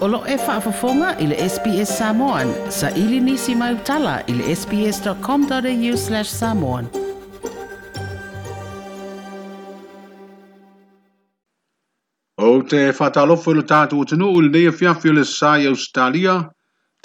Olo 0.00 0.24
e 0.26 0.36
whaafafonga 0.36 1.10
i 1.20 1.26
le 1.26 1.36
SBS 1.48 1.90
Samoan. 1.98 2.48
Sa 2.70 2.88
ili 2.96 3.18
nisi 3.20 3.54
mai 3.54 3.74
utala 3.74 4.22
i 4.26 4.32
le 4.32 4.54
sbs.com.au 4.56 5.96
slash 6.02 6.30
samoan. 6.30 6.86
O 12.46 12.62
te 12.72 12.80
whatalofo 13.00 13.52
le 13.58 13.62
tātou 13.74 14.06
tunu 14.08 14.30
uli 14.38 14.48
nei 14.54 14.70
a 14.72 14.72
fiafi 14.72 15.12
le 15.12 15.24
i 15.60 15.66
Australia, 15.72 16.38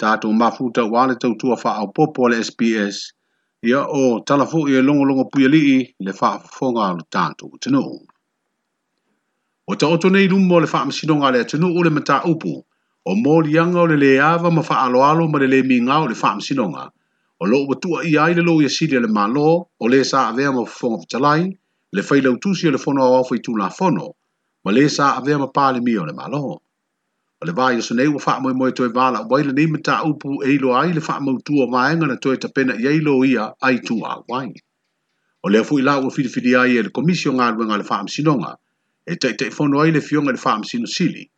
tātou 0.00 0.32
mafuta 0.32 0.84
wale 0.86 1.16
tautua 1.26 1.56
wha 1.64 1.76
au 1.82 1.92
popo 1.92 2.30
SPS. 2.32 2.46
SBS. 2.50 3.02
Ia 3.68 3.82
o 3.86 4.02
talafo 4.24 4.64
i 4.68 4.72
e 4.72 4.80
longolongo 4.82 5.24
puia 5.34 5.48
lii 5.52 5.76
le 6.00 6.12
whaafafonga 6.16 6.88
le 6.96 7.04
tātou 7.12 7.52
tunu. 7.60 7.84
O 9.68 9.74
ta 9.76 9.86
oto 9.86 10.08
nei 10.08 10.28
lumo 10.32 10.60
le 10.60 10.66
whaamasino 10.72 11.20
le 11.36 11.44
tunu 11.44 11.66
ule 11.82 11.90
mata 11.98 12.22
upu, 12.32 12.62
o 13.06 13.14
mōlianga 13.14 13.78
o 13.78 13.86
le 13.86 13.96
le 13.96 14.18
awa 14.20 14.50
ma 14.50 14.62
alo 14.70 15.28
ma 15.28 15.38
le 15.38 15.46
le 15.46 15.62
minga 15.62 16.00
o 16.02 16.08
le 16.08 16.14
whaamsinonga, 16.14 16.90
o 17.40 17.46
lo 17.46 17.64
watua 17.68 18.02
i 18.02 18.16
ai 18.18 18.34
le 18.34 18.42
lo 18.42 18.60
ia 18.60 18.68
sile 18.68 18.98
le 18.98 19.06
malo 19.06 19.70
o 19.78 19.86
le 19.88 20.02
sa 20.04 20.26
avea 20.28 20.50
ma 20.52 20.64
fonga 20.66 20.98
pichalai, 21.06 21.46
le 21.94 22.02
whailau 22.02 22.36
tusi 22.42 22.66
o 22.66 22.70
le 22.72 22.78
fono 22.78 23.02
au 23.04 23.14
au 23.18 23.24
whai 23.30 23.38
tūna 23.38 23.70
fono, 23.70 24.16
ma 24.64 24.72
le 24.72 24.88
sa 24.88 25.14
avea 25.18 25.38
ma 25.38 25.46
pāle 25.46 25.80
mi 25.80 25.96
o 25.96 26.04
le 26.04 26.12
malo. 26.12 26.42
O 27.40 27.42
le 27.46 27.52
vai 27.52 27.76
yosu 27.76 27.94
nei 27.94 28.06
wa 28.08 28.18
wha 28.18 28.40
mo 28.54 28.70
to 28.72 28.82
toi 28.82 28.90
wala 28.96 29.22
wai 29.30 29.42
le 29.44 29.52
nei 29.52 29.66
mta 29.66 30.00
upu 30.02 30.42
e 30.42 30.54
ilo 30.56 30.74
ai 30.74 30.92
le 30.92 30.98
wha 31.00 31.20
mautua 31.20 31.66
maenga 31.74 32.06
na 32.08 32.16
toi 32.16 32.36
tapena 32.38 32.74
i 32.74 32.86
eilo 32.90 33.22
ia 33.24 33.52
ai 33.62 33.78
tu 33.78 34.02
a 34.04 34.18
wai. 34.26 34.50
O 35.44 35.48
le 35.48 35.58
afu 35.60 35.78
i 35.78 35.82
lau 35.82 36.02
o 36.08 36.10
whiriwhiri 36.10 36.56
ai 36.58 36.78
e 36.78 36.82
le 36.82 36.90
komisio 36.90 37.30
ngā 37.36 37.52
luenga 37.54 37.78
le 37.78 37.86
wha 37.86 38.00
amsinonga, 38.02 38.56
e 39.06 39.14
tei 39.14 39.36
tei 39.38 39.50
fono 39.50 39.78
ai 39.80 39.94
le 39.94 40.00
fionga 40.00 40.32
le 40.34 40.40
wha 40.42 40.54
amsino 40.58 40.86
sili, 40.90 41.30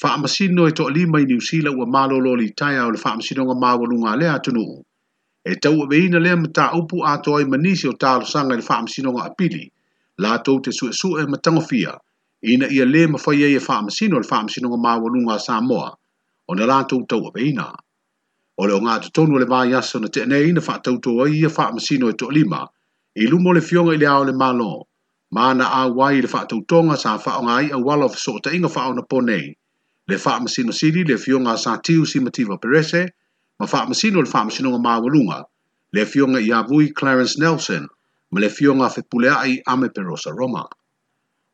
faamasino 0.00 0.64
e 0.68 0.72
toʻalima 0.72 1.18
i 1.20 1.26
niusila 1.30 1.70
ua 1.76 1.84
malolo 1.86 2.32
litaia 2.36 2.84
o 2.86 2.90
le 2.90 2.96
faamasinoga 2.98 3.54
maualuga 3.64 4.08
a 4.12 4.16
lea 4.16 4.32
atunuu 4.34 4.84
e 5.44 5.54
tauaveina 5.54 6.18
lea 6.18 6.36
mataupu 6.36 7.04
atoa 7.12 7.38
ai 7.38 7.44
manisi 7.44 7.84
o 7.88 7.92
talosaga 7.92 8.54
i 8.54 8.56
le 8.56 8.62
faamasinoga 8.62 9.24
apili 9.28 9.68
latou 10.22 10.60
te 10.64 10.70
suʻesuʻe 10.70 11.28
ma 11.28 11.36
tagofia 11.36 11.98
ina 12.42 12.66
ia 12.72 12.84
lē 12.88 13.02
mafai 13.12 13.44
ai 13.44 13.54
e 13.60 13.60
faamasino 13.60 14.16
o 14.16 14.20
le 14.24 14.28
faamasinoga 14.32 14.76
maualuga 14.80 15.34
a 15.34 15.38
samoa 15.38 15.92
ona 16.48 16.66
latou 16.66 17.04
tauaveina 17.04 17.66
o 18.56 18.66
le 18.66 18.72
o 18.72 18.80
gatotonu 18.80 19.36
o 19.36 19.38
le 19.38 19.44
vaiaso 19.52 20.00
na 20.00 20.08
teʻanei 20.08 20.56
na 20.56 20.64
faatautou 20.64 21.28
ai 21.28 21.44
ia 21.44 21.52
faamasino 21.52 22.08
e 22.08 22.16
toʻalima 22.16 22.64
i 23.20 23.28
luma 23.28 23.50
o 23.50 23.52
le 23.52 23.60
fioga 23.60 23.92
i 23.92 24.00
le 24.00 24.06
ao 24.08 24.24
le 24.24 24.32
malo 24.32 24.88
ma 25.30 25.52
na 25.52 25.68
auai 25.84 26.24
i 26.24 26.24
le 26.24 26.28
faatoutoga 26.28 26.96
sa 26.96 27.18
faaaogā 27.20 27.54
ai 27.60 27.66
auala 27.76 28.08
o 28.08 28.14
fesootaʻiga 28.16 28.68
faaaona 28.72 29.04
po 29.04 29.20
nei 29.20 29.59
le 30.10 30.18
faamasino 30.18 30.72
sili 30.72 31.02
le 31.04 31.16
fioga 31.22 31.54
satiu 31.64 32.04
simativa 32.06 32.56
perese 32.62 33.02
ma 33.58 33.66
faamasino 33.66 34.18
le 34.22 34.28
faamasinoga 34.34 34.78
maualuga 34.86 35.38
le 35.94 36.04
fioga 36.10 36.38
iavui 36.48 36.86
clarence 36.98 37.36
nelson 37.42 37.84
ma 38.32 38.40
le 38.40 38.48
fioga 38.56 38.86
fepuleaʻi 38.94 39.54
ame 39.72 39.88
perosa 39.94 40.30
roma 40.38 40.64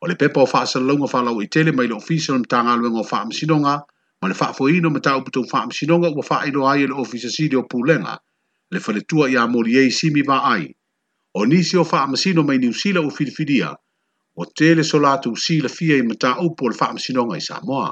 o 0.01 0.07
le 0.09 0.15
pepa 0.21 0.41
o 0.45 0.47
faasalalauga 0.53 1.07
faalau 1.13 1.43
i 1.45 1.49
tele 1.55 1.73
mai 1.77 1.87
le 1.89 1.97
ofisi 2.01 2.33
o 2.33 2.35
le 2.37 2.41
matagaluega 2.45 2.99
o 3.05 3.05
faamasinoga 3.13 3.75
ma 4.23 4.29
le 4.29 4.35
faafoina 4.41 4.89
ma 4.91 5.01
tauputou 5.07 5.45
faamasinoga 5.53 6.09
ua 6.17 6.23
faailoa 6.31 6.73
ai 6.73 6.83
e 6.85 6.87
le 6.87 6.95
ofisa 7.05 7.29
sili 7.37 7.57
o 7.63 7.65
pulega 7.71 8.15
le 8.73 8.79
faletua 8.85 9.29
iā 9.33 9.45
moli 9.53 9.77
ai 9.83 9.91
simi 9.99 10.23
vaai 10.29 10.65
o 11.39 11.45
nisi 11.51 11.77
o 11.77 11.85
faamasino 11.93 12.41
mai 12.49 12.57
niusila 12.63 13.01
ua 13.05 13.13
filifilia 13.17 13.69
o 14.41 14.43
tele 14.59 14.81
so 14.91 14.97
latou 15.05 15.37
silafia 15.45 15.97
i 16.03 16.09
mataupu 16.11 16.61
o 16.65 16.69
le 16.73 16.77
faamasinoga 16.81 17.37
i 17.41 17.49
samoa 17.51 17.91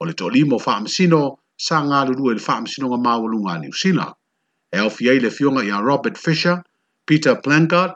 o 0.00 0.04
le 0.04 0.12
to'alima 0.14 0.56
o 0.56 0.58
fa'amasino 0.58 1.36
sa 1.56 1.80
galulue 1.88 2.30
e 2.30 2.32
i 2.34 2.36
le 2.36 2.42
fa'amasinoga 2.48 2.98
maualuga 3.06 3.50
a 3.54 3.60
niusila 3.60 4.06
e 4.74 4.78
aofi 4.78 5.08
ai 5.10 5.20
le 5.24 5.30
fioga 5.36 5.62
iā 5.68 5.78
robert 5.88 6.18
fisher 6.24 6.58
peter 7.06 7.34
plankard 7.44 7.92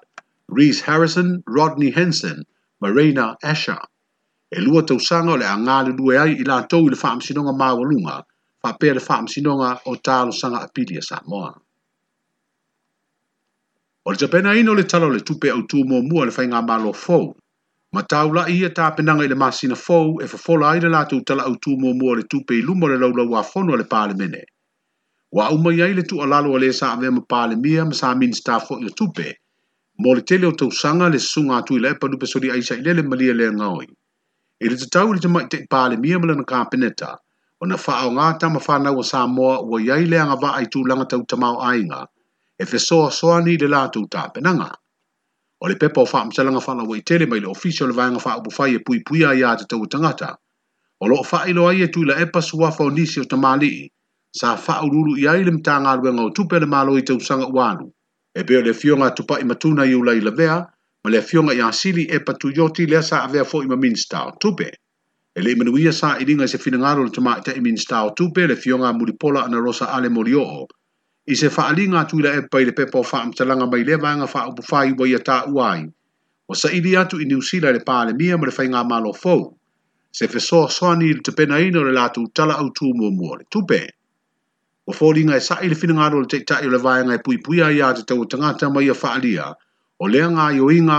rees 0.48 0.80
harrison 0.88 1.42
rodney 1.56 1.90
henson 1.90 2.44
Marina 2.80 3.36
asha 3.44 3.52
asher 3.76 3.82
e 4.56 4.60
lua 4.64 4.82
tausaga 4.88 5.30
o 5.34 5.36
le 5.40 5.46
agalulue 5.54 6.16
ai 6.22 6.32
i 6.40 6.44
latou 6.50 6.88
i 6.88 6.92
le 6.94 7.00
fa'amasinoga 7.02 7.52
fa 8.60 8.72
pe 8.80 8.88
le 8.96 9.00
nga 9.58 9.70
o 10.28 10.32
sanga 10.40 10.58
apidia 10.64 11.02
sa 11.02 11.20
samoa 11.20 11.52
o 14.06 14.10
le 14.10 14.16
tapenaina 14.16 14.70
o 14.70 14.74
le 14.74 14.84
talo 14.84 15.08
le 15.12 15.20
tupe 15.20 15.52
autū 15.52 15.84
mua 15.88 16.24
le 16.24 16.30
faiga 16.32 16.62
malo 16.64 16.92
fou 16.92 17.36
Ma 17.96 18.02
tau 18.12 18.26
la 18.34 18.42
ia 18.54 18.68
ta 18.74 18.88
penanga 18.96 19.24
i 19.26 19.30
le 19.30 19.34
masina 19.38 19.76
fau 19.86 20.08
e 20.24 20.26
fafola 20.32 20.66
ai 20.72 20.80
le 20.82 20.88
lato 20.94 21.14
utala 21.20 21.42
au 21.48 21.54
tu 21.64 21.70
mua 21.80 21.92
mua 22.00 22.12
le 22.18 22.24
tupe 22.32 22.52
i 22.56 22.62
lumo 22.66 22.86
le 22.90 22.96
laula 23.02 23.22
wa 23.32 23.40
fono 23.50 23.72
le 23.80 23.86
pale 23.94 24.12
mene. 24.20 24.42
Wa 25.36 25.44
umai 25.54 25.80
ai 25.84 25.94
le 25.98 26.02
tu 26.10 26.14
alalo 26.24 26.54
le 26.62 26.68
sa 26.78 26.86
ave 26.94 27.08
ma 27.16 27.22
pale 27.32 27.54
mia 27.64 27.82
ma 27.88 27.94
sa 28.00 28.08
min 28.20 28.32
stafo 28.40 28.72
i 28.78 28.82
le 28.86 28.92
tupe. 28.98 29.28
Mo 30.00 30.14
le 30.18 30.22
tele 30.28 30.46
o 30.50 30.52
tau 30.60 30.70
sanga 30.80 31.06
le 31.14 31.18
sunga 31.30 31.56
atu 31.58 31.72
i 31.78 31.82
le 31.82 31.88
epa 31.94 32.06
dupe 32.12 32.26
sori 32.32 32.48
aisa 32.54 32.74
i 32.80 32.82
lele 32.86 33.02
malia 33.10 33.34
le 33.40 33.46
ngaoi. 33.58 33.88
E 34.62 34.66
le 34.70 34.76
tatau 34.82 35.06
le 35.14 35.20
tamai 35.24 35.44
te 35.52 35.58
pale 35.72 35.94
mia 36.04 36.16
ma 36.20 36.26
le 36.30 36.34
na 36.40 36.44
kapeneta. 36.52 37.10
O 37.60 37.66
na 37.70 37.76
faa 37.84 38.06
o 38.08 38.10
ngata 38.16 38.46
ma 38.54 38.60
faa 38.66 38.78
na 38.84 38.90
wa 38.98 39.02
sa 39.10 39.20
mua 39.36 39.54
wa 39.70 39.76
iai 39.86 40.04
le 40.12 40.16
anga 40.22 40.36
vaa 40.42 40.62
i 40.64 40.70
tu 40.72 40.78
langa 40.90 41.06
tau 41.12 41.20
tamau 41.30 41.56
ainga. 41.72 42.00
E 42.62 42.64
fesoa 42.70 43.10
soani 43.18 43.58
le 43.62 43.68
lato 43.74 44.00
ta 44.12 44.20
penanga. 44.20 44.30
penanga 44.34 44.68
o 45.62 45.66
le 45.68 45.76
pepa 45.76 46.00
o 46.00 46.06
faamasalaga 46.06 46.60
faalauaitele 46.60 47.26
mai 47.26 47.40
le 47.40 47.46
ofisi 47.46 47.82
e 47.82 47.84
o 47.84 47.88
le 47.88 47.92
vaega 47.98 48.18
faaupufai 48.26 48.74
e 48.74 48.78
puipuia 48.80 49.34
ia 49.36 49.48
a 49.50 49.56
tatou 49.56 49.86
tagata 49.92 50.30
o 51.02 51.06
loo 51.08 51.22
faailo 51.30 51.68
ai 51.68 51.82
e 51.82 51.88
tuila 51.88 52.14
epa 52.24 52.40
suafa 52.42 52.82
o 52.84 52.90
nisi 52.90 53.20
o 53.20 53.24
tamālii 53.24 53.84
sa 54.40 54.54
faaulūlu 54.64 55.18
i 55.22 55.28
ai 55.28 55.44
le 55.44 55.52
matagaluega 55.52 56.24
o 56.24 56.30
tupe 56.38 56.60
le 56.60 56.66
malo 56.74 56.96
i 56.98 57.02
tausaga 57.02 57.46
ua 57.52 57.66
alu 57.74 57.88
e 58.38 58.44
pei 58.46 58.56
o 58.56 58.62
le 58.64 58.70
afioga 58.70 59.10
tupaʻi 59.16 59.44
matuna 59.50 59.84
i 59.84 59.94
ulai 60.00 60.20
lavea 60.20 60.56
ma 61.04 61.08
le 61.10 61.18
afioga 61.18 61.52
iā 61.54 61.68
sili 61.80 62.04
epa 62.16 62.32
tuioti 62.40 62.86
lea 62.86 63.02
sa 63.02 63.20
avea 63.26 63.44
foʻi 63.44 63.68
ma 63.68 63.76
minista 63.76 64.24
o 64.24 64.30
tupe 64.40 64.68
e 65.36 65.40
leʻi 65.44 65.56
manuia 65.60 65.92
sa 65.92 66.16
iliga 66.20 66.44
i 66.44 66.48
se 66.48 66.58
finagalo 66.58 67.02
o 67.02 67.04
le 67.04 67.12
tamaʻitaʻi 67.12 67.60
minista 67.60 68.00
o 68.06 68.10
tupe 68.16 68.46
le 68.48 68.54
afioga 68.56 68.92
mulipola 68.92 69.44
ana 69.44 69.60
rosa 69.60 69.92
ale 69.92 70.08
molioo 70.08 70.64
i 71.30 71.34
se 71.36 71.48
faaaliga 71.54 72.00
atu 72.00 72.18
i 72.20 72.24
la 72.26 72.30
epa 72.40 72.60
i 72.60 72.64
le 72.66 72.72
pepa 72.78 72.98
o 72.98 73.04
faamatalaga 73.08 73.66
mai 73.72 73.84
le 73.88 73.96
vaega 74.04 74.26
faaupufaiua 74.32 75.06
ia 75.10 75.18
taʻua 75.28 75.66
ai 75.76 75.84
ua 76.50 76.56
saʻili 76.62 76.92
atu 77.02 77.20
i 77.22 77.28
niusila 77.30 77.70
i 77.70 77.74
le 77.78 78.14
mia 78.20 78.36
ma 78.38 78.46
le 78.46 78.52
faigā 78.56 78.80
malo 78.90 79.12
fou 79.22 79.42
se 80.12 80.26
fesoasoani 80.32 81.10
i 81.10 81.14
le 81.18 81.22
tapenaina 81.26 81.78
o 81.80 81.84
le 81.88 81.92
latou 81.98 82.26
tala 82.36 82.54
au 82.62 82.68
tumuamua 82.76 83.34
o 83.34 83.40
le 83.40 83.44
tupe 83.54 83.82
O 84.90 84.92
foliga 84.92 85.36
e 85.38 85.42
saʻi 85.48 85.66
i 85.66 85.70
le 85.70 85.76
finagalo 85.80 86.16
o 86.18 86.20
le 86.20 86.26
taʻitaʻi 86.32 86.66
i 86.66 86.70
le 86.70 86.78
vaega 86.84 87.14
e 87.14 87.22
puipuia 87.24 87.66
iā 87.76 87.94
tatau 87.98 88.22
o 88.22 88.30
tagata 88.32 88.66
ma 88.74 88.80
ia 88.82 88.94
faaalia 89.02 89.46
o 90.02 90.06
lea 90.12 90.26
gaioiga 90.36 90.98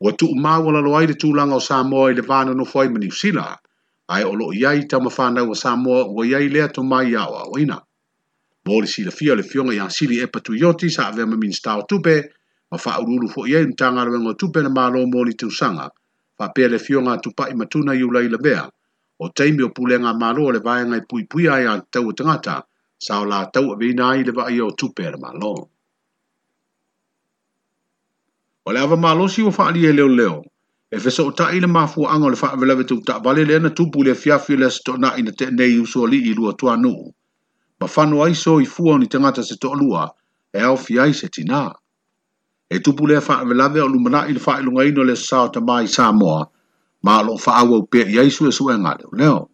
ua 0.00 0.12
tuumau 0.20 0.66
o 0.68 0.72
lalo 0.76 0.92
ai 0.98 1.06
le 1.10 1.16
tulaga 1.22 1.54
o 1.56 1.60
samoa 1.70 2.10
i 2.12 2.16
le 2.18 2.22
vanonofo 2.30 2.80
ai 2.84 2.88
ma 2.92 2.98
niusila 3.00 3.46
ai 4.14 4.24
o 4.28 4.34
lo 4.40 4.52
iai 4.52 4.84
tamafanau 4.92 5.48
o 5.50 5.54
samoa 5.54 6.04
ua 6.12 6.26
iai 6.26 6.52
lea 6.54 6.68
tomai 6.68 7.06
aʻoaʻoina 7.22 7.76
au 7.80 7.88
Mo 8.70 8.78
le 8.82 8.86
si 8.86 9.02
la 9.02 9.10
fia 9.10 9.34
le 9.34 9.42
fionga 9.42 9.72
ya 9.80 9.86
sili 9.96 10.16
e 10.24 10.26
patu 10.34 10.52
yoti 10.62 10.88
sa 10.94 11.02
ave 11.10 11.22
ma 11.28 11.36
min 11.42 11.52
stao 11.60 11.80
tupe, 11.90 12.16
ma 12.70 12.76
fa 12.84 12.92
ururu 13.02 13.28
fo 13.34 13.40
ye 13.52 13.58
un 13.66 13.72
tanga 13.80 14.02
le 14.04 14.10
wengo 14.14 14.32
tupe 14.40 14.60
na 14.62 14.70
malo 14.78 15.00
mo 15.12 15.20
li 15.26 15.34
tusanga, 15.40 15.86
fa 16.38 16.46
pe 16.54 16.62
le 16.70 16.78
fionga 16.86 17.14
tupa 17.24 17.44
i 17.52 17.54
matuna 17.58 17.92
i 17.94 18.02
ula 18.08 18.20
i 18.22 18.28
la 18.34 18.38
bea, 18.44 18.62
o 19.22 19.28
teimi 19.36 19.62
o 19.66 19.70
pule 19.76 19.96
nga 20.02 20.12
malo 20.22 20.44
le 20.54 20.60
vaya 20.66 20.84
ngai 20.88 21.02
pui 21.08 21.22
pui 21.30 21.44
ai 21.54 21.64
an 21.72 21.80
tau 21.92 22.06
tangata, 22.16 22.56
sa 23.04 23.12
o 23.22 23.24
la 23.30 23.40
tau 23.54 23.66
a 23.72 23.76
vina 23.80 24.04
ai 24.12 24.22
le 24.28 24.32
vaya 24.38 24.62
o 24.70 24.70
tupe 24.80 25.04
na 25.10 25.18
malo. 25.24 25.52
O 28.66 28.72
le 28.74 28.78
ava 28.84 28.96
malo 29.06 29.24
si 29.32 29.40
wa 29.46 29.50
fa 29.56 29.64
ali 29.70 29.82
e 29.86 29.92
leo 29.98 30.08
leo, 30.18 30.36
e 30.94 30.98
fesa 31.04 31.22
o 31.26 31.30
tae 31.38 31.58
na 31.60 31.66
mafu 31.76 32.00
anga 32.14 32.28
le 32.32 32.36
fa 32.42 32.48
avelave 32.54 32.84
tu 32.90 32.96
ta 33.06 33.14
vale 33.24 33.42
le 33.50 33.56
na 33.58 33.70
tupu 33.78 33.98
le 34.06 34.14
fiafi 34.22 34.54
le 34.60 34.68
stona 34.76 35.08
ina 35.20 35.32
te 35.38 35.46
nei 35.58 35.74
usuali 35.84 36.18
i 36.30 36.34
lua 36.38 36.52
tua 36.60 36.76
nuu. 36.84 37.00
mafano 37.80 38.22
ai 38.24 38.34
so 38.34 38.60
i 38.60 38.66
fua 38.66 38.98
ni 38.98 39.06
tangata 39.08 39.42
se 39.42 39.54
toʻalua 39.56 40.10
e 40.54 40.60
aofi 40.60 40.98
ai 41.00 41.12
se 41.14 41.26
tinā 41.26 41.72
e 42.70 42.78
tupu 42.78 43.06
lea 43.06 43.20
faavelave 43.20 43.80
o 43.80 43.88
lumanaʻi 43.88 44.34
le 44.36 44.40
faailogaina 44.40 45.00
o 45.00 45.04
le 45.04 45.14
ta 45.16 45.48
tamā 45.48 45.82
i 45.84 45.88
samoa 45.88 46.46
ma 47.02 47.14
e 47.16 47.20
o 47.20 47.26
loo 47.26 47.38
faaauau 47.38 47.86
pea 47.90 48.04
i 48.06 48.18
ai 48.18 48.28
suʻesuʻega 48.28 48.96
leoleo 48.98 49.48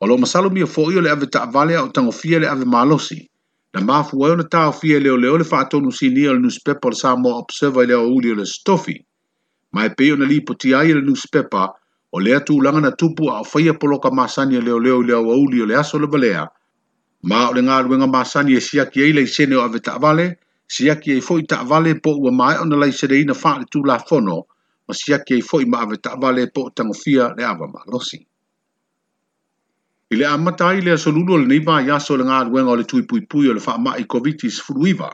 o 0.00 0.06
loo 0.06 0.16
masalomia 0.18 0.66
foʻi 0.66 0.96
o 0.98 1.00
le 1.00 1.10
ave 1.10 1.26
taʻavale 1.26 1.74
a 1.78 1.82
o 1.82 1.88
tagofia 1.88 2.38
le 2.40 2.46
ave 2.48 2.64
malosi 2.64 3.28
na 3.74 3.80
mafu 3.80 4.24
ai 4.26 4.30
ona 4.30 4.44
taofia 4.44 4.96
e 4.96 5.00
leoleo 5.00 5.38
le 5.38 5.44
faatonu 5.44 5.90
sinia 5.92 6.30
o 6.30 6.34
le 6.34 6.40
newspaper 6.40 6.88
o 6.88 6.90
le 6.90 6.96
samoa 6.96 7.40
observer 7.42 7.82
i 7.82 7.86
le 7.86 7.94
uli 7.96 8.30
o 8.32 8.34
le 8.34 8.46
stofi 8.46 9.02
ma 9.72 9.84
e 9.84 9.90
pei 9.90 10.12
ona 10.12 10.24
lipoti 10.26 10.74
ai 10.74 10.94
le 10.94 11.02
newspaper 11.02 11.68
o 12.12 12.20
lea 12.20 12.40
tulaga 12.40 12.80
na 12.80 12.90
tupu 12.90 13.30
a 13.30 13.40
o 13.40 13.44
faia 13.44 13.74
poloka 13.74 14.10
masani 14.10 14.54
e 14.56 14.60
leoleo 14.60 15.00
i 15.02 15.06
le 15.06 15.12
auauli 15.14 15.62
o 15.62 15.66
le 15.66 15.74
aso 15.76 15.98
le 15.98 16.06
valea 16.06 16.46
ma 17.26 17.48
o 17.50 17.54
le 17.56 17.62
ngā 17.66 18.06
masani 18.10 18.54
e 18.56 18.60
sia 18.64 18.84
ki 18.90 19.00
eile 19.08 19.22
i 19.22 19.26
sene 19.34 19.56
o 19.58 19.62
ave 19.66 19.80
ta'avale, 19.88 20.26
sia 20.74 20.94
ki 20.96 21.16
e 21.18 21.20
fo'i 21.28 21.42
po 22.04 22.10
ua 22.22 22.30
mai 22.30 22.56
ona 22.60 22.76
lai 22.82 22.92
sere 22.92 23.18
ina 23.22 23.34
wha 23.40 23.56
le 23.62 23.66
tū 23.74 23.82
la 23.90 23.98
fono, 23.98 24.46
ma 24.86 24.94
sia 24.94 25.18
ki 25.26 25.38
e 25.38 25.42
fo'i 25.42 25.66
ma 25.72 25.82
ave 25.82 25.96
ta'avale 25.98 26.46
po 26.54 26.66
o 26.66 26.70
tangofia 26.70 27.32
le 27.36 27.42
awa 27.44 27.66
ma 27.66 27.82
losi. 27.90 28.22
I 30.10 30.14
le 30.14 30.24
amata 30.26 30.70
i 30.74 30.80
le 30.80 30.92
asolulu 30.92 31.32
o 31.34 31.36
le 31.36 31.46
neiva 31.50 31.80
i 31.82 31.90
aso 31.90 32.14
le 32.16 32.24
ngā 32.28 32.38
ruenga 32.46 32.70
o 32.70 32.76
le 32.78 32.84
tui 32.84 33.02
pui 33.02 33.26
pui 33.26 33.48
o 33.50 33.54
le 33.56 33.60
wha 33.66 33.74
mai 33.78 34.06
COVID-19 34.06 34.62
furuiva, 34.62 35.10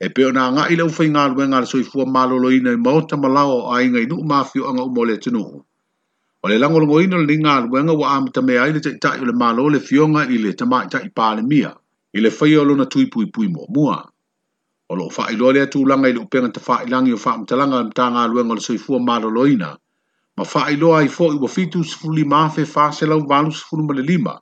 e 0.00 0.10
peo 0.12 0.28
nā 0.30 0.44
ngā 0.52 0.68
i 0.68 0.76
le 0.76 0.84
ufei 0.84 1.08
ngā 1.08 1.24
ruenga 1.32 1.64
le 1.64 1.70
soifua 1.70 2.04
malolo 2.04 2.52
ina 2.52 2.76
i 2.76 2.76
maota 2.76 3.16
malao 3.16 3.72
a 3.72 3.80
inga 3.82 4.04
inu 4.04 4.20
mafio 4.28 4.68
anga 4.68 4.84
umole 4.84 5.16
tenuhu 5.16 5.64
le 6.48 6.58
lango 6.62 6.80
lango 6.80 6.98
ino 7.04 7.18
li 7.28 7.34
ngā 7.44 7.54
luenga 7.66 7.94
wa 8.02 8.10
amita 8.18 8.40
mea 8.48 8.62
ile 8.70 8.80
te 8.84 8.90
itai 8.96 9.18
le 9.20 9.32
malo 9.40 9.64
le 9.74 9.80
fionga 9.88 10.22
ile 10.36 10.52
te 10.60 10.64
mai 10.70 10.86
tai 10.94 11.08
pāle 11.20 11.42
mia, 11.50 11.72
ile 12.16 12.30
whai 12.38 12.54
o 12.56 12.64
lona 12.70 12.86
tui 12.94 13.04
pui 13.16 13.26
pui 13.36 13.48
mō 13.56 13.66
mua. 13.76 13.96
O 14.90 14.96
lo 14.96 15.08
wha 15.16 15.26
ilo 15.34 15.50
lea 15.56 15.66
tū 15.74 15.82
langa 15.90 16.12
le 16.12 16.20
upenga 16.24 16.48
te 16.56 16.62
wha 16.66 16.78
ilangi 16.86 17.12
o 17.12 17.18
wha 17.24 17.34
amita 17.34 17.56
langa 17.60 17.82
am 17.84 17.90
tā 17.98 18.06
ngā 18.14 18.22
luenga 18.32 18.56
le 18.56 18.64
soifua 18.68 19.00
malo 19.08 19.30
loina, 19.36 19.70
ma 20.38 20.46
wha 20.54 20.62
ilo 20.76 20.94
ai 20.96 21.08
fo 21.16 21.28
i 21.34 21.38
wa 21.42 21.48
fitu 21.56 21.84
sifuli 21.90 22.24
mafe 22.24 22.64
fa 22.64 22.86
se 23.00 23.06
lau 23.06 23.20
walu 23.28 23.52
sifuli 23.52 23.84
male 23.90 24.06
lima, 24.12 24.38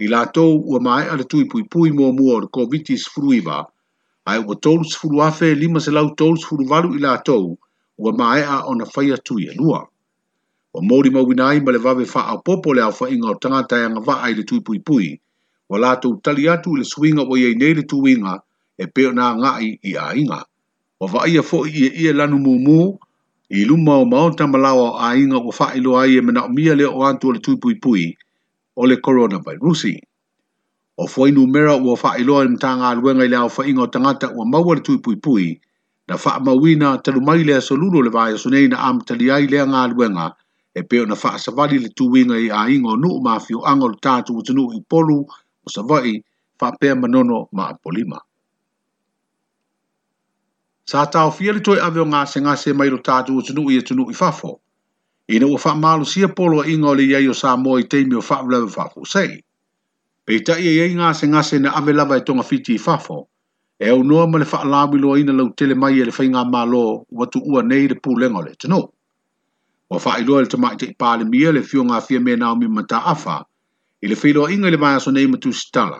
i 0.00 0.08
la 0.08 0.24
tou 0.26 0.56
ua 0.72 0.80
mai 0.80 1.08
ale 1.12 1.24
tui 1.28 1.44
pui 1.46 1.66
pui 1.68 1.90
mō 1.92 2.08
mua 2.16 2.38
o 2.40 2.40
le 2.46 2.48
COVID-19 2.48 3.42
iwa, 3.42 3.58
ai 4.32 4.40
ua 4.40 4.56
tōlu 4.56 4.84
sifuli 4.92 5.20
wafe 5.20 5.54
lima 5.54 5.80
se 5.80 5.90
lau 5.92 6.14
tōlu 6.16 6.40
sifuli 6.40 6.70
walu 6.72 6.94
i 6.96 7.04
la 7.04 7.18
tou, 7.18 7.58
ua 7.98 8.16
mai 8.16 8.42
a 8.48 8.62
ona 8.72 8.88
whai 8.96 9.12
atu 9.12 9.36
i 9.44 9.50
anua 9.52 9.84
wa 10.74 10.80
mōri 10.82 11.10
mawina 11.10 11.48
ai 11.48 11.60
ma 11.60 11.72
le 11.72 11.78
vawe 11.78 12.04
wha 12.14 12.22
a 12.30 12.38
popo 12.38 12.74
le 12.74 12.82
au 12.82 12.92
wha 13.00 13.10
inga 13.10 13.30
o 13.30 13.34
tangata 13.34 13.76
e 13.78 13.84
anga 13.84 14.00
wha 14.06 14.22
ai 14.22 14.34
le 14.34 14.42
tui 14.44 14.60
pui 14.60 14.78
pui, 14.78 15.20
wa 15.68 15.78
lātou 15.78 16.20
tali 16.22 16.48
atu 16.48 16.76
le 16.76 16.84
suinga 16.84 17.22
wa 17.26 17.38
iei 17.38 17.54
nei 17.54 17.74
le 17.74 17.82
tu 17.82 18.06
inga 18.06 18.38
e 18.78 18.86
peo 18.86 19.10
nā 19.12 19.34
ngai 19.36 19.78
i 19.82 19.94
a 19.98 20.14
inga. 20.14 20.44
Wa 21.00 21.06
wha 21.12 21.26
ia 21.28 21.42
fo 21.42 21.66
i 21.66 21.86
e 21.86 21.88
e 22.06 22.12
lanu 22.12 22.38
mū 22.38 22.54
mū, 22.66 22.98
i 23.50 23.64
luma 23.66 23.96
o 23.98 24.04
maonta 24.04 24.46
malawa 24.46 24.92
o 24.94 24.98
a 24.98 25.16
inga 25.18 25.38
wa 25.42 25.50
wha 25.58 25.74
ilo 25.74 25.98
ai 25.98 26.16
e 26.18 26.22
mena 26.22 26.44
o 26.44 26.48
mia 26.48 26.74
le 26.74 26.86
o 26.86 27.02
antu 27.02 27.32
le 27.32 27.40
tui 27.40 27.56
pui 27.58 27.74
pui 27.74 28.14
o 28.76 28.86
le 28.86 28.96
korona 29.00 29.38
vai 29.42 29.56
rusi. 29.58 29.98
O 30.96 31.06
fo 31.06 31.26
inu 31.28 31.46
mera 31.46 31.74
ua 31.74 31.98
wha 32.02 32.14
ilo 32.18 32.38
ai 32.38 32.48
mtanga 32.48 32.88
aluenga 32.88 33.24
i 33.24 33.28
le 33.28 33.36
au 33.36 33.50
wha 33.58 33.66
inga 33.66 33.82
o 33.82 33.86
tangata 33.86 34.30
wa 34.36 34.46
maua 34.46 34.74
le 34.74 34.80
tui 34.86 34.98
pui 35.02 35.16
pui, 35.16 35.60
na 36.08 36.14
wha 36.14 36.40
mawina 36.40 36.98
talumai 36.98 37.42
le 37.44 37.54
asolulo 37.56 38.02
le 38.02 38.10
vaya 38.10 38.38
sunei 38.38 38.68
na 38.68 38.78
amtali 38.78 39.30
ai 39.30 39.46
le 39.46 39.60
anga 39.60 39.82
aluenga, 39.82 40.36
e 40.80 40.82
pe 40.88 41.00
ona 41.04 41.14
faa 41.22 41.38
savali 41.44 41.78
le 41.84 41.88
tuwinga 41.98 42.36
i 42.46 42.48
a 42.60 42.62
ingo 42.74 42.92
nuu 43.02 43.18
maa 43.26 43.40
fio 43.46 43.58
anga 43.70 43.86
o 43.88 43.94
tātu 44.04 44.30
utinu 44.40 44.64
i 44.78 44.80
polu 44.90 45.18
o 45.26 45.68
savai 45.74 46.12
faa 46.60 46.72
pea 46.80 46.94
manono 47.00 47.38
maa 47.56 47.72
polima. 47.82 48.18
Sa 50.90 51.00
tau 51.14 51.28
fia 51.36 51.52
li 51.54 51.60
toi 51.66 51.78
awe 51.86 51.98
o 52.04 52.06
ngase 52.12 52.38
ngase 52.44 52.70
mai 52.78 52.88
lo 52.92 52.98
tātu 53.08 53.30
utinu 53.40 53.62
i 53.72 53.76
atinu 53.80 54.04
i 54.12 54.16
fafo. 54.20 54.52
Ina 55.34 55.46
ua 55.52 55.58
faa 55.64 55.76
malu 55.84 56.04
sia 56.12 56.28
polo 56.38 56.56
a 56.62 56.68
ingo 56.72 56.90
le 56.98 57.04
iai 57.12 57.28
o 57.30 57.34
sa 57.42 57.56
mo 57.62 57.78
i 57.78 57.84
teimi 57.90 58.14
o 58.20 58.22
faa 58.28 58.42
vlewe 58.46 58.68
faa 58.76 58.88
fusei. 58.94 59.34
Pe 60.24 60.30
i 60.40 60.40
tai 60.46 60.62
iai 60.76 60.94
ngase 60.98 61.24
ngase 61.32 61.56
na 61.62 61.70
awe 61.78 61.92
lava 61.92 62.18
i 62.18 62.24
tonga 62.26 62.42
fiti 62.50 62.74
i 62.74 62.82
fafo. 62.86 63.18
E 63.84 63.88
au 63.92 64.02
noa 64.04 64.26
ma 64.28 64.38
le 64.40 64.44
faa 64.52 64.64
lawi 64.64 64.98
lo 65.00 65.16
ina 65.16 65.32
lau 65.32 65.48
tele 65.56 65.74
mai 65.74 66.00
e 66.00 66.04
le 66.04 66.12
fai 66.12 66.28
ngā 66.28 66.42
malo 66.52 67.06
watu 67.18 67.38
ua 67.50 67.62
nei 67.62 67.88
le 67.88 67.96
pūlenga 68.04 68.42
le 68.46 68.56
tinu 68.60 68.80
wa 69.90 69.98
fa 69.98 70.18
ilo 70.20 70.36
al 70.38 70.46
tama 70.48 70.76
te 70.76 70.94
pale 70.98 71.24
mia 71.24 71.52
le 71.52 71.62
fio 71.62 71.84
nga 71.84 72.00
fia 72.00 72.20
me 72.20 72.36
naomi 72.38 72.68
mata 72.70 73.02
afa 73.04 73.42
i 74.02 74.06
le 74.08 74.14
filo 74.14 74.46
inga 74.48 74.70
le 74.70 74.76
mai 74.78 74.94
aso 74.94 75.10
nei 75.10 75.26
matu 75.26 75.50
stala 75.52 75.98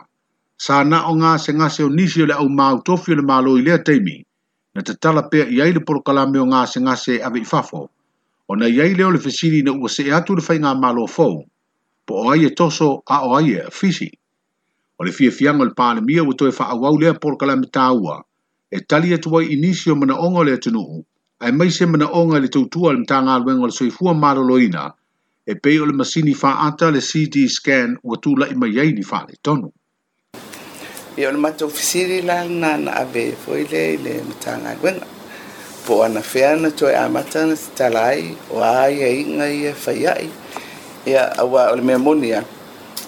sa 0.65 0.85
na 0.87 1.03
o 1.11 1.15
nga 1.19 1.31
se 1.43 1.51
nga 1.55 1.69
se 1.75 1.83
o 1.83 1.89
nisi 1.89 2.23
o 2.23 2.27
le 2.27 2.35
au 2.35 2.49
mau 2.49 2.79
tofi 2.87 3.13
o 3.13 3.17
le 3.19 3.23
malo 3.31 3.59
i 3.59 3.63
lea 3.67 3.79
teimi 3.87 4.17
na 4.75 4.81
te 4.87 4.93
tala 5.03 5.23
pe 5.31 5.41
i 5.55 5.59
aile 5.61 5.81
poro 5.83 6.01
kalame 6.07 6.39
o 6.39 6.47
nga 6.51 6.61
se 6.73 6.79
nga 6.85 6.95
se 7.05 7.13
ave 7.27 7.39
i 7.43 7.45
fafo 7.51 7.83
o 8.51 8.57
na 8.57 8.67
i 8.71 8.79
aile 8.81 9.03
o 9.05 9.11
le 9.11 9.19
fesiri 9.19 9.63
na 9.67 9.73
ua 9.75 9.89
se 9.95 10.07
e 10.07 10.13
atu 10.15 10.39
le 10.39 10.43
fai 10.47 10.59
nga 10.63 10.71
malo 10.85 11.03
fau 11.17 11.37
po 12.07 12.13
o 12.25 12.31
aie 12.31 12.55
toso 12.55 13.03
a 13.15 13.27
o 13.27 13.31
aie 13.39 13.67
fisi 13.79 14.09
o 15.03 15.05
le 15.05 15.11
fia 15.13 15.35
fianga 15.35 15.67
le 15.67 15.75
pale 15.75 15.99
mia 16.01 16.23
wato 16.23 16.47
e 16.47 16.55
fa 16.55 16.71
au 16.71 16.87
au 16.87 16.95
lea 16.99 17.19
poro 17.19 17.35
kalame 17.35 17.67
taua 17.75 18.23
e 18.71 18.79
tali 18.89 19.11
atuwa 19.15 19.43
i 19.43 19.57
nisi 19.59 19.91
o 19.91 19.99
mana 19.99 20.15
ongo 20.15 20.47
le 20.47 20.55
atunuu 20.55 21.03
ai 21.41 21.53
mai 21.53 21.71
se 21.73 21.87
mana 21.89 22.05
onga 22.07 22.37
le 22.41 22.49
tautua 22.53 22.93
le 22.93 22.99
mtanga 23.01 23.35
alwe 23.35 23.55
ngol 23.57 23.73
soifua 23.79 24.13
maro 24.23 24.43
loina, 24.51 24.83
e 25.47 25.53
pei 25.63 25.77
o 25.83 25.87
le 25.89 25.93
masini 26.01 26.35
fa 26.41 26.51
ata 26.69 26.87
le 26.95 27.01
CT 27.09 27.35
scan 27.57 27.91
wa 28.09 28.17
tula 28.23 28.45
i 28.53 28.55
mai 28.61 28.69
yei 28.77 28.91
ni 28.97 29.03
fa 29.11 29.19
le 29.29 29.35
tonu. 29.45 29.69
I 31.17 31.23
ona 31.29 31.39
mata 31.45 31.63
ofisiri 31.69 32.19
la 32.29 32.37
na 32.61 32.71
na 32.85 32.91
ave 33.03 33.25
foile 33.43 33.83
le 34.05 34.13
mtanga 34.29 34.71
alwe 34.77 34.91
nga. 34.97 35.09
Po 35.87 35.93
ana 36.07 36.21
fea 36.31 36.51
na 36.63 36.69
toi 36.79 36.93
amata 37.05 37.41
na 37.49 37.57
sitalai 37.63 38.23
o 38.55 38.61
ai 38.81 38.95
e 39.01 39.25
inga 39.25 39.47
i 39.59 39.73
e 39.73 39.73
faiai. 39.83 40.27
Ia 41.13 41.23
awa 41.43 41.61
o 41.73 41.77
le 41.81 41.83
mea 41.89 41.99
monia, 42.07 42.41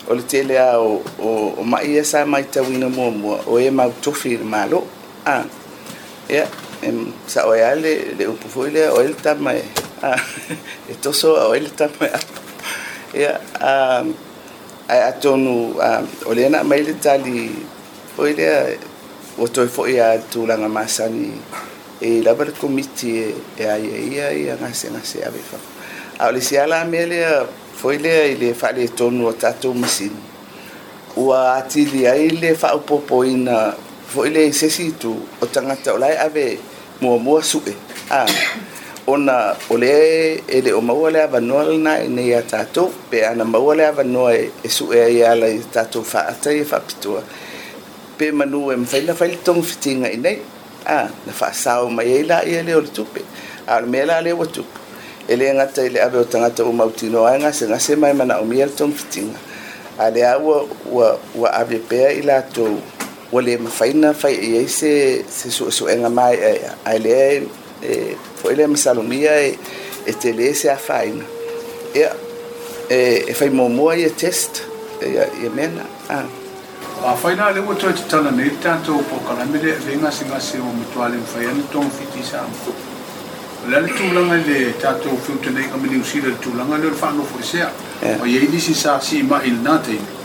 o 0.09 0.17
le 0.17 0.23
tele 0.31 0.55
a 0.57 0.81
o, 0.89 0.93
o, 1.21 1.29
o 1.61 1.63
mai 1.73 1.87
e 2.01 2.05
sa 2.11 2.19
mai 2.33 2.45
tawina 2.53 2.89
mua 2.97 3.37
o 3.51 3.61
e 3.61 3.69
mau 3.79 3.91
tofi 4.03 4.33
le 4.41 4.45
malo. 4.55 4.79
Ah. 5.35 5.45
yeah. 6.35 6.49
sa 7.31 7.47
ojalje, 7.47 8.11
upokoile, 8.27 8.91
ojalje 8.91 9.15
tam 9.23 9.47
je, 9.47 9.63
a, 10.03 10.19
to 11.03 11.13
so, 11.15 11.39
ojalje 11.51 11.71
tam 11.79 11.91
ya, 12.01 12.19
ia, 13.15 13.33
a, 13.63 14.03
a, 14.91 14.95
a 15.07 15.13
tonu, 15.23 15.79
a, 15.79 16.03
olena 16.27 16.63
maile 16.67 16.95
tali, 16.99 17.55
oile, 18.19 18.79
o 19.39 19.47
toi 19.47 19.69
fo 19.71 19.87
ia 19.87 20.17
tūlanga 20.33 20.69
masani, 20.69 21.31
e 22.03 22.21
lava 22.27 22.45
le 22.49 22.53
komiti 22.59 23.13
e, 23.23 23.31
e 23.59 23.65
ai 23.71 23.87
e 23.87 24.03
ia 24.15 24.33
i 24.35 24.49
a 24.51 24.59
ngase 24.59 24.91
ngase 24.91 25.23
ave 25.27 25.39
fa. 25.39 25.59
A 26.19 26.29
ole 26.29 26.41
si 26.43 26.59
ala 26.59 26.83
mea 26.85 27.07
lea, 27.07 27.47
foi 27.79 27.97
lea 27.99 28.27
i 28.33 28.37
le 28.37 28.51
whale 28.59 28.89
tonu 28.89 29.29
o 29.29 29.33
tatou 29.33 29.73
masini. 29.75 30.21
Ua 31.17 31.55
atili 31.61 32.07
ai 32.09 32.29
le 32.43 32.53
whaupopo 32.59 33.23
ina, 33.25 33.73
foi 34.09 34.31
lea 34.35 34.51
i 34.51 34.89
o 35.41 35.47
tanga 35.47 35.79
o 35.95 35.97
lai 35.97 36.17
ave, 36.19 36.59
muamua 37.03 37.43
su'e 37.43 37.75
a 38.11 38.25
ona 39.07 39.55
o 39.69 39.77
le 39.77 40.41
e 40.49 40.63
le 40.63 40.73
o 40.73 40.81
maua 40.81 41.11
le 41.11 41.19
avanoa 41.23 41.65
lana 41.65 41.99
e 42.05 42.09
nei 42.09 42.33
a 42.33 42.43
tatou 42.43 42.89
pe 43.11 43.27
ana 43.27 43.45
maua 43.45 43.75
le 43.75 43.85
avanoa 43.87 44.33
e 44.63 44.69
su'e 44.77 44.99
ai 45.09 45.23
ala 45.23 45.49
i 45.51 45.59
tatou 45.75 46.03
fa'atai 46.13 46.61
e 46.61 46.65
fa'apitua 46.65 47.21
pe 48.17 48.27
manu 48.39 48.71
e 48.73 48.77
mawhaina 48.77 49.13
whaile 49.19 49.37
tongu 49.45 49.65
fitinga 49.71 50.09
i 50.13 50.17
nei 50.25 50.37
a 50.97 51.09
na 51.27 51.33
fa'asao 51.39 51.87
mai 51.97 52.07
ei 52.17 52.23
la 52.31 52.39
ia 52.53 52.63
le 52.67 52.75
o 52.75 52.81
le 52.81 52.91
tupe 52.97 53.21
a 53.73 53.81
le 53.81 53.87
mea 53.93 54.05
la 54.11 54.17
le 54.25 54.33
ua 54.33 54.47
tupu 54.47 54.79
e 55.27 55.35
le 55.37 55.47
ngata 55.55 55.83
i 55.83 55.91
le 55.95 56.01
ave 56.07 56.19
o 56.23 56.25
tangata 56.31 56.63
o 56.63 56.73
mautino 56.73 57.25
ai 57.27 57.39
ngase 57.43 57.65
ngase 57.69 57.97
mai 58.03 58.13
mana 58.15 58.39
o 58.41 58.45
mia 58.45 58.67
le 58.67 58.73
tongu 58.79 58.95
fitinga 59.03 59.39
a 59.99 60.11
le 60.15 60.23
a 60.33 60.39
ua 60.39 61.19
ua 61.39 61.49
ave 61.63 61.79
pea 61.89 62.09
i 62.15 62.23
la 62.23 62.43
tou 62.43 62.79
ua 63.33 63.41
eh, 63.41 63.53
eh, 63.53 63.53
eh, 63.55 63.57
le 63.57 63.59
mafaina 63.65 64.11
e 64.11 64.15
fai 64.15 64.57
ai 64.59 64.69
se 64.69 65.25
se 65.27 65.49
suʻesuʻega 65.49 66.11
mai 66.13 66.37
ae 66.85 66.99
lea 66.99 67.41
e 67.81 68.17
foʻi 68.43 68.55
lea 68.57 68.69
masalomia 68.69 69.33
e 69.41 70.13
telē 70.21 70.53
se 70.55 70.69
afāina 70.69 71.25
ia 71.97 72.11
e 72.91 73.25
e 73.29 73.33
faimomoa 73.35 73.97
ia 73.97 74.11
test 74.11 74.63
ia 75.01 75.51
mea 75.51 75.69
na 75.69 75.83
afaina 77.09 77.51
le 77.57 77.61
ua 77.65 77.75
toe 77.75 77.93
tatala 77.95 78.31
nei 78.31 78.49
le 78.53 78.59
tatou 78.61 79.01
pokalame 79.03 79.59
le 79.65 79.79
le 79.87 79.97
gasigasi 79.97 80.59
o 80.61 80.65
matuale 80.69 81.17
mafai 81.17 81.47
ana 81.49 81.63
togafitisa 81.73 82.45
o 83.65 83.69
lea 83.69 83.81
le 83.81 83.89
tulaga 83.97 84.37
i 84.37 84.45
le 84.45 84.73
tatou 84.79 85.17
fiutanei 85.17 85.65
kama 85.73 85.87
niusila 85.89 86.29
le 86.29 86.37
tulaga 86.39 86.77
leo 86.77 86.91
le 86.93 86.97
faanofo 86.97 87.39
esea 87.41 87.71
ma 88.19 88.27
iai 88.29 88.47
lisi 88.53 88.75
sa 88.75 88.99
simaʻi 89.01 89.49
lenā 89.57 89.81
taimi 89.81 90.21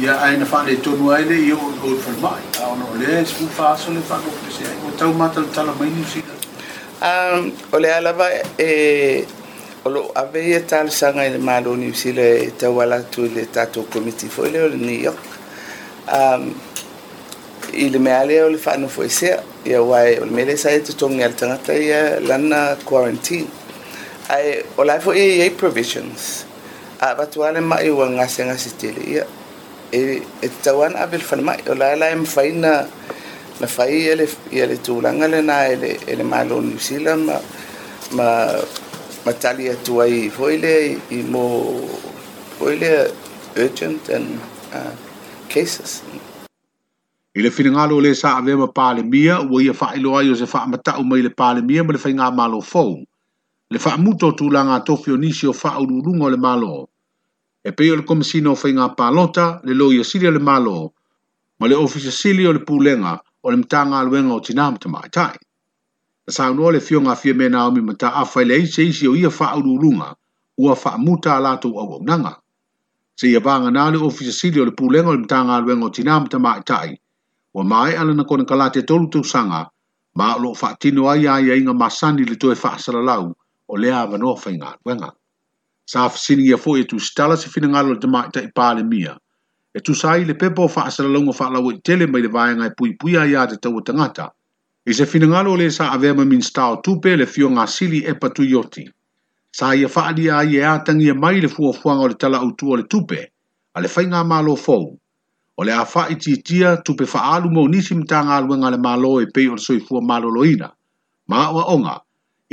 ia 0.00 0.16
aina 0.22 0.46
whanetonu 0.48 1.12
ai 1.12 1.24
nei 1.28 1.48
i 1.52 1.52
o 1.52 1.58
o 1.84 1.88
whanmai 2.00 2.40
a 2.64 2.68
ono 2.72 2.86
o 2.94 2.96
lea 2.96 3.20
i 3.20 3.26
sifun 3.26 3.48
whaasa 3.58 3.90
le 3.92 4.00
whanopese 4.08 4.64
ai 4.64 4.78
o 4.88 4.90
tau 4.96 5.12
matalatala 5.14 5.72
mai 5.78 5.90
niusila 5.90 6.32
um, 7.02 7.52
o 7.72 7.78
le 7.78 7.92
alava 7.94 8.26
e 8.58 9.26
o 9.84 10.12
ave 10.14 10.46
ia 10.48 10.60
talesaga 10.60 11.26
i 11.28 11.30
le 11.30 11.38
malo 11.38 11.76
niusila 11.76 12.22
e 12.22 12.50
tauala 12.56 12.96
atu 12.96 13.24
i 13.26 13.28
le 13.34 13.44
tatou 13.52 13.82
komiti 13.92 14.26
foʻi 14.28 14.50
lea 14.50 14.64
o 14.64 14.68
le 14.68 14.94
york 15.04 15.18
um, 16.08 16.54
i 17.72 17.90
le 17.90 17.98
mea 17.98 18.24
lea 18.24 18.46
o 18.46 18.48
le 18.48 18.56
faanofo 18.58 19.02
esea 19.04 19.42
ia 19.64 19.82
uae 19.82 20.18
o 20.24 20.24
le 20.24 20.56
sa 20.56 20.70
e 20.72 20.80
totogi 20.80 21.22
a 21.22 21.28
le 21.28 21.34
tagata 21.36 21.74
ia 21.76 22.18
lana 22.20 22.76
quarantine 22.84 23.46
ae 24.28 24.64
o 24.76 24.84
lae 24.88 25.00
foʻi 25.04 25.50
provisions 25.60 26.46
a 26.98 27.06
ah, 27.12 27.12
avatuā 27.14 27.52
le 27.52 27.60
maʻi 27.60 27.90
ua 27.92 28.08
gasigasi 28.08 28.72
tele 28.80 29.02
ia 29.10 29.24
etawana 29.92 31.00
abe 31.04 31.18
le 31.20 31.24
falemai 31.24 31.60
o 31.68 31.74
lae 31.74 31.96
lae 32.00 32.14
mafaina 32.16 32.88
na 33.60 33.66
fai 33.66 34.06
ele 34.08 34.26
ia 34.50 34.66
le 34.66 34.76
tulaga 34.78 35.28
lenā 35.28 35.68
ele 35.70 36.00
ele 36.08 36.22
malo 36.24 36.60
new 36.60 36.78
zealand 36.80 37.26
ma 37.28 37.36
ma 38.16 38.28
ma 39.26 39.32
tali 39.32 39.68
atu 39.68 40.00
ai 40.00 40.30
foi 40.30 40.56
lea 40.56 40.96
i 41.10 41.22
mo 41.22 41.76
foi 42.58 42.78
lea 42.80 43.12
urgent 43.60 44.08
and 44.08 44.40
uh, 44.72 44.96
cases 45.52 46.00
i 47.36 47.40
le 47.44 47.50
finagalo 47.52 48.00
o 48.00 48.00
lē 48.00 48.14
saavea 48.16 48.56
ma 48.56 48.68
palemia 48.72 49.40
ua 49.44 49.60
ia 49.60 49.74
faailoa 49.76 50.22
ai 50.24 50.30
o 50.32 50.36
se 50.36 50.46
faamatau 50.48 51.04
mai 51.04 51.20
le 51.20 51.28
palemia 51.28 51.84
ma 51.84 51.92
le 51.92 51.98
faigā 52.00 52.32
malofou 52.32 52.96
le 53.70 53.78
faamuta 53.78 54.26
o 54.32 54.32
tulaga 54.32 54.80
atofi 54.80 55.12
o 55.12 55.16
nisi 55.20 55.46
o 55.46 55.52
faaululuga 55.52 56.24
o 56.24 56.30
le 56.32 56.36
malo 56.40 56.88
e 57.64 57.72
pei 57.72 57.90
o 57.90 57.96
le 57.96 58.02
komisina 58.08 58.50
o 58.50 58.58
whainga 58.60 58.86
pālota 58.98 59.46
le 59.66 59.72
loi 59.80 59.96
o 60.00 60.04
siri 60.10 60.28
le 60.30 60.38
malo 60.40 60.92
ma 61.58 61.66
le 61.68 61.74
ofisa 61.74 62.10
sili 62.10 62.42
o 62.46 62.52
le 62.52 62.58
pūlenga 62.68 63.12
o 63.44 63.50
le 63.50 63.56
mtanga 63.60 63.98
aluenga 64.00 64.34
o 64.34 64.40
tina 64.40 64.70
mtama 64.70 65.00
itai. 65.06 65.36
Na 66.26 66.30
saunua 66.36 66.72
le 66.72 66.80
fionga 66.80 67.10
ngā 67.12 67.16
fia 67.20 67.34
mena 67.40 67.66
o 67.66 67.70
mi 67.70 67.80
mata 67.80 68.08
awhai 68.20 68.44
le 68.46 68.54
eise 68.62 68.82
isi 68.90 69.06
o 69.08 69.14
ia 69.16 69.28
whaururunga 69.36 70.08
ua 70.58 70.74
whaamuta 70.74 71.36
a 71.36 71.40
lātou 71.44 71.78
au 71.82 71.94
au 71.94 72.02
nanga. 72.02 72.34
Se 73.16 73.28
ia 73.30 73.40
vānga 73.40 73.70
nā 73.70 73.86
le 73.94 73.98
ofisa 74.10 74.32
sili 74.32 74.60
o 74.60 74.64
le 74.64 74.74
pūlenga 74.74 75.08
o 75.14 75.14
le 75.14 75.22
mtanga 75.22 75.56
aluenga 75.56 75.86
o 75.86 75.90
tina 75.90 76.18
mtama 76.20 76.56
itai 76.58 76.98
wa 77.54 77.64
mai 77.64 77.94
ala 77.96 78.14
na 78.14 78.24
kona 78.24 78.44
kalate 78.44 78.82
tolu 78.82 79.06
tausanga 79.10 79.68
ma 80.14 80.34
o 80.34 80.38
lo 80.38 80.50
whaatino 80.52 81.08
ai 81.10 81.26
ai 81.26 81.58
inga 81.60 81.74
masani 81.74 82.24
le 82.24 82.36
toe 82.36 82.54
whaasalalau 82.58 83.32
o 83.68 83.76
lea 83.76 84.06
vanoa 84.06 84.34
whainga 84.36 84.74
aluenga. 84.74 85.14
sa 85.92 86.08
fasini 86.08 86.48
ia 86.48 86.56
foʻi 86.56 86.86
e 86.86 86.86
tusitala 86.88 87.36
se 87.36 87.50
finagalo 87.52 87.90
o 87.92 87.92
le 87.92 88.00
tamaʻitaʻi 88.00 88.48
palemia 88.56 89.12
e 89.76 89.80
tusa 89.84 90.14
ai 90.16 90.24
le 90.24 90.34
pepa 90.40 90.62
o 90.64 90.68
faasalalauga 90.68 91.34
faalaua 91.36 91.74
i 91.76 91.80
tele 91.84 92.06
mai 92.08 92.22
le 92.24 92.30
vaega 92.32 92.64
e 92.70 92.72
puipui 92.76 93.12
a 93.20 93.26
iā 93.28 93.42
te 93.50 93.56
taua 93.60 93.84
tangata. 93.84 94.30
E 94.88 94.94
se 94.96 95.04
finagalo 95.04 95.52
o 95.52 95.56
lē 95.60 95.68
sa 95.76 95.90
avea 95.92 96.14
ma 96.16 96.24
minista 96.24 96.64
o 96.72 96.80
tupe 96.80 97.12
le 97.16 97.26
e 97.28 98.12
patu 98.22 98.42
yoti. 98.42 98.84
sa 99.52 99.74
ia 99.76 99.88
faaalia 99.88 100.38
ai 100.40 100.56
e 100.56 100.62
a 100.64 100.80
tagia 100.80 101.12
e 101.12 101.14
mai 101.14 101.40
le 101.44 101.48
fuafuaga 101.48 102.00
o 102.04 102.08
le 102.08 102.14
talaautua 102.14 102.72
o 102.72 102.76
le 102.80 102.84
tupe 102.88 103.20
a 103.76 103.80
le 103.82 103.88
faigā 103.88 104.24
mālo 104.24 104.56
fou 104.56 104.96
o 105.58 105.64
le 105.64 105.72
a 105.76 105.84
faaitiitia 105.84 106.80
tupe 106.84 107.04
faaalu 107.04 107.52
mo 107.52 107.68
nisi 107.68 107.92
matagaluega 107.94 108.66
a 108.68 108.70
le 108.72 108.78
mālo 108.80 109.20
e 109.20 109.26
pei 109.28 109.46
o 109.52 109.52
le 109.54 109.60
soifua 109.60 110.00
loina. 110.36 110.72
ma 111.28 111.36
aʻoaʻoga 111.52 111.68
onga, 111.74 111.96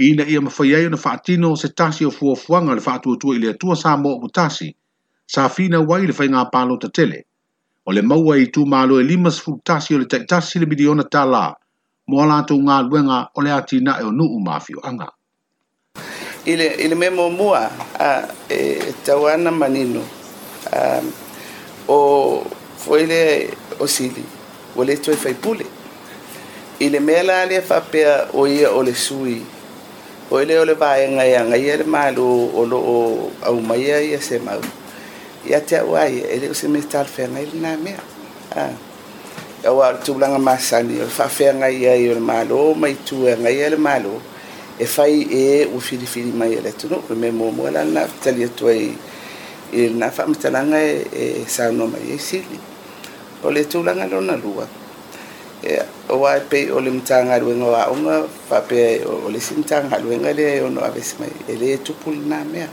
ina 0.08 0.24
ia 0.27 0.41
mafai 0.41 0.75
ai 0.75 0.86
ona 0.86 0.98
faatino 0.98 1.56
se 1.58 1.68
tasi 1.70 2.06
o 2.06 2.12
fuafuaga 2.12 2.75
le 2.75 2.82
faatuatua 2.82 3.34
tu 3.34 3.34
le 3.34 3.50
atua 3.50 3.75
sa 3.75 3.98
mo 3.98 4.20
mutasi 4.20 4.32
tasi 4.32 4.75
sa 5.27 5.50
fina 5.50 5.79
wai 5.82 6.08
le 6.08 6.13
faiga 6.13 6.46
palo 6.51 6.77
tatele 6.77 7.25
o 7.86 7.91
le 7.91 8.01
maua 8.01 8.38
i 8.38 8.48
tumālo 8.48 9.00
e 9.01 9.03
lima 9.03 9.29
sefulu 9.32 9.60
tasi 9.63 9.96
o 9.96 9.98
le 9.98 10.06
tasi 10.06 10.60
le 10.60 10.65
miliona 10.65 11.03
tala 11.03 11.56
mo 12.08 12.22
a 12.24 12.25
latou 12.25 12.63
galuega 12.63 13.27
o 13.36 13.41
le 13.41 13.50
atinaʻe 13.51 14.08
o 14.08 14.12
nuu 14.12 14.39
mafioaga 14.39 15.10
i 16.46 16.56
le, 16.56 16.68
ile 16.79 16.96
mea 16.96 17.12
muamua 17.12 17.68
e 18.50 18.94
tau 19.06 19.27
ana 19.27 19.51
manino 19.51 20.01
o 21.88 22.46
foi 22.77 23.06
le 23.06 23.50
o 23.84 23.88
sili 23.88 24.24
ua 24.75 24.86
le 24.86 24.96
toe 24.96 25.15
faipule 25.15 25.65
i 26.79 26.89
le 26.89 27.00
mea 27.00 27.24
la 27.24 27.46
lea 27.46 27.62
faapea 27.62 28.32
o 28.34 28.48
ia 28.48 28.72
ole 28.72 28.96
sui 28.96 29.44
o 30.31 30.38
ele 30.39 30.57
o 30.59 30.65
le 30.65 30.75
vaega 30.75 31.25
ia 31.25 31.41
agai 31.41 31.62
ia 31.63 31.77
le 31.77 31.86
mālō 31.86 32.27
o 32.53 32.62
au 32.62 33.31
aumaia 33.48 33.98
ia 34.01 34.19
se 34.21 34.38
mau 34.38 34.62
ia 35.50 35.59
te 35.67 35.75
aʻu 35.81 35.95
ai 35.98 36.15
e 36.33 36.48
me 36.48 36.53
se 36.53 36.67
mea 36.67 36.81
talafeagai 36.91 37.45
ah. 37.45 37.50
lenā 37.53 37.71
mea 37.81 37.98
aua 39.69 39.88
o 39.89 39.91
le 39.93 39.98
tulaga 40.05 40.38
masani 40.39 40.95
o 41.01 41.09
le 41.09 41.09
faafeagai 41.17 41.81
ai 41.93 42.09
o 42.09 42.13
le 42.13 42.21
mālō 42.21 42.75
ma 42.81 42.88
itueagai 42.93 43.57
ai 43.63 43.69
le 43.74 43.79
mālō 43.88 44.13
e 44.77 44.86
fai 44.86 45.13
e 45.41 45.65
ua 45.65 45.81
filifili 45.81 46.29
e 46.29 46.33
e 46.33 46.36
e 46.36 46.38
mai 46.39 46.51
e 46.57 46.62
le 46.62 46.69
atunuu 46.69 47.01
le 47.09 47.15
mea 47.15 47.31
muamua 47.31 47.71
la 47.71 47.81
lanā 47.83 48.03
fetali 48.07 48.43
atu 48.45 48.67
ai 48.67 48.83
fa 49.71 49.81
lenā 49.81 50.12
faamatalaga 50.15 50.77
e 51.21 51.25
saunoa 51.53 51.88
mai 51.89 52.03
ai 52.13 52.19
sili 52.19 52.59
o 53.43 53.50
le 53.50 53.63
tulaga 53.65 54.05
lona 54.05 54.38
lua 54.38 54.67
Eh, 55.62 55.84
o 56.08 56.25
ai 56.28 56.39
pe 56.50 56.72
o 56.72 56.80
le 56.80 56.89
mtanga 56.89 57.36
lu 57.39 57.51
nga 57.60 57.68
wa 57.92 57.98
nga 58.00 58.16
fa 58.48 58.58
pe 58.63 59.04
o 59.04 59.28
le 59.28 59.39
simtanga 59.39 60.00
lu 60.00 60.08
nga 60.24 60.32
le 60.38 60.48
o 60.63 60.68
no 60.72 60.80
avesi 60.88 61.13
mai 61.20 61.32
ele 61.51 61.68
tu 61.86 61.92
pul 62.01 62.16
na 62.32 62.39
me 62.51 62.63
e, 62.63 62.68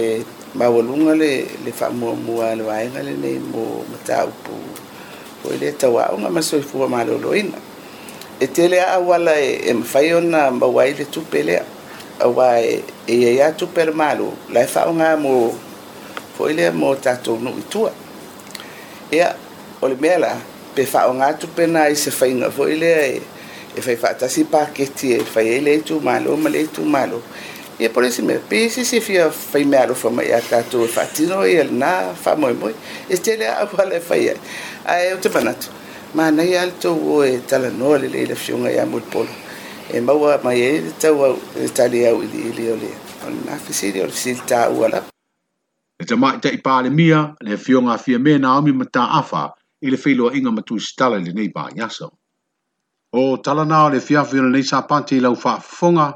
e 0.00 0.24
ma 0.58 0.64
volunga 0.74 1.12
le 1.22 1.32
le 1.62 1.70
fa 1.78 1.86
mo 2.00 2.10
mo 2.24 2.40
le 2.56 2.64
e 2.64 2.64
wa 2.68 2.76
nga 2.90 3.00
le 3.06 3.12
ne 3.22 3.32
mo 3.52 3.64
mata 3.90 4.16
upu 4.30 4.54
o 5.44 5.52
ele 5.54 5.68
ta 5.80 5.86
wa 5.94 6.04
nga 6.20 6.28
ma 6.34 6.40
so 6.40 6.56
fu 6.68 6.76
ma 6.92 7.00
lo 7.08 7.14
loina 7.24 7.58
e 8.42 8.46
tele 8.54 8.78
a 8.80 8.96
wala 9.08 9.34
e 9.48 9.52
e 9.68 9.72
fa 9.90 10.00
yo 10.08 10.18
na 10.32 10.40
ma 10.60 10.64
wa 10.76 10.82
ile 10.90 11.04
tu 11.12 11.20
pele 11.32 11.56
a 11.60 12.26
wa 12.36 12.46
e 12.64 12.74
e 13.12 13.36
ya 13.38 13.48
tu 13.58 13.64
per 13.76 13.88
malu 14.00 14.28
la 14.54 14.62
fa 14.72 14.82
nga 14.96 15.08
mo 15.24 15.34
fo 16.34 16.42
ile 16.50 16.66
mo 16.80 16.88
ta 17.04 17.12
to 17.24 17.32
no 17.44 17.50
tu 17.72 17.82
ya 19.18 19.28
o 19.84 19.84
le 19.92 19.96
mela 20.06 20.32
pe 20.74 20.82
fa 20.90 21.06
o 21.06 21.12
nga 21.14 21.28
tu 21.38 21.46
na 21.70 21.86
i 21.88 21.94
se 21.96 22.10
fa 22.18 22.26
inga 22.26 22.50
foi 22.56 22.72
le 22.82 22.88
e 22.88 23.16
e 23.76 23.80
fa 23.84 23.94
fa 24.02 24.10
ta 24.18 24.26
si 24.34 24.42
pa 24.52 24.62
ke 24.74 24.84
ti 24.98 25.08
e 25.16 25.22
fa 25.32 25.40
ele 25.40 25.70
e 25.70 25.80
tu 25.86 25.94
malo 26.06 26.34
ma 26.42 26.48
le 26.54 26.62
tu 26.74 26.82
malo 26.82 27.18
e 27.82 27.86
por 27.94 28.02
isso 28.04 28.22
me 28.28 28.36
pe 28.50 28.68
si 28.72 28.82
si 28.84 28.98
fia 29.00 29.30
fa 29.30 29.58
i 29.58 29.64
malo 29.74 29.94
fa 30.02 30.08
mai 30.16 30.28
ata 30.38 30.58
tu 30.70 30.78
fa 30.94 31.02
ti 31.14 31.24
no 31.30 31.46
e 31.46 31.54
el 31.62 31.70
na 31.82 31.92
fa 32.22 32.32
mo 32.40 32.46
mo 32.60 32.68
este 33.14 33.30
le 33.38 33.46
a 33.46 33.64
fa 33.74 33.82
le 33.90 33.98
fa 34.08 34.16
ye 34.24 34.32
a 34.84 34.94
e 35.10 35.16
te 35.22 35.28
pana 35.34 35.52
tu 35.62 35.68
ma 36.16 36.24
na 36.36 36.42
al 36.62 36.70
to 36.82 36.90
o 36.90 37.16
e 37.22 37.38
tala 37.48 37.68
no 37.80 37.88
le 38.00 38.08
le 38.14 38.20
le 38.30 38.34
fiunga 38.42 38.70
ya 38.78 38.84
mo 38.92 38.98
polo 39.12 39.30
e 39.94 39.98
ma 40.06 40.12
wa 40.22 40.32
mai 40.44 40.60
e 40.60 40.82
ta 41.00 41.08
wa 41.18 41.26
ta 41.76 41.84
le 41.92 42.00
au 42.10 42.20
di 42.32 42.42
le 42.56 42.74
le 42.82 42.90
na 43.46 43.54
fi 43.62 43.72
si 43.78 43.86
o 44.04 44.08
si 44.20 44.32
ta 44.48 44.60
wa 44.78 44.86
la 44.94 45.00
e 46.02 46.04
te 46.08 46.14
mai 46.22 46.36
te 46.42 46.48
i 46.50 46.58
pa 46.66 46.74
le 46.84 46.90
mia 46.98 47.20
le 47.46 47.54
fiunga 47.64 47.94
fia 48.04 48.18
me 48.24 48.32
na 48.42 48.48
o 48.58 48.62
mi 48.66 48.72
mata 48.80 49.04
afa 49.22 49.44
i 49.84 49.90
le 49.90 50.38
inga 50.38 50.50
matu 50.50 50.64
tuisitala 50.74 51.16
i 51.18 51.24
lenei 51.24 51.52
yaso. 51.76 52.08
o 53.12 53.36
talana 53.36 53.84
o 53.84 53.90
le 53.90 54.00
fiafi 54.00 54.36
le 54.36 54.42
lenei 54.42 54.62
sapati 54.62 55.16
i 55.16 55.20
lau 55.20 55.34
faafofoga 55.36 56.14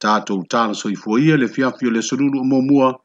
tatou 0.00 0.42
talosoifua 0.48 1.20
ia 1.20 1.36
le 1.36 1.46
fiafi 1.48 1.90
le 1.90 2.02
sururu 2.02 2.40
o 2.40 2.44
muamua 2.44 2.98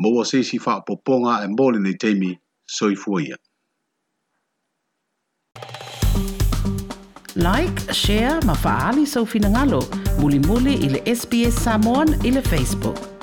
ma 0.00 0.08
ua 0.08 0.24
seisi 0.24 0.58
poponga 0.86 1.42
e 1.44 1.48
mo 1.48 1.70
lenei 1.70 1.96
so 2.66 2.86
soifua 2.86 3.22
ia 3.22 3.36
like 7.34 7.92
share 7.94 8.40
ma 8.44 8.54
faaali 8.54 9.06
soufinagalo 9.06 9.82
muli 10.20 10.74
i 10.74 10.88
le 10.88 11.00
SBS 11.18 11.64
samon 11.64 12.08
i 12.24 12.30
le 12.30 12.40
facebook 12.42 13.19